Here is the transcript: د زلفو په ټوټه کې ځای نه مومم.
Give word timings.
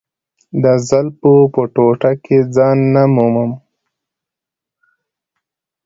د 0.63 0.65
زلفو 0.87 1.35
په 1.53 1.61
ټوټه 1.73 2.11
کې 2.23 2.37
ځای 2.55 2.73
نه 2.93 3.03
مومم. 3.15 3.51